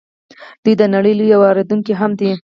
دوی 0.63 0.73
د 0.77 0.83
نړۍ 0.93 1.13
لوی 1.19 1.33
واردونکی 1.37 1.93
هم 1.99 2.11
دي. 2.19 2.31